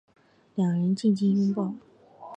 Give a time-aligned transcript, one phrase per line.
[0.55, 1.75] 两人静静拥抱